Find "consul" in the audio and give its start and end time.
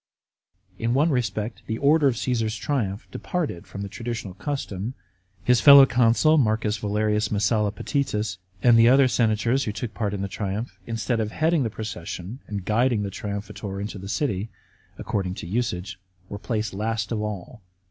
5.85-6.43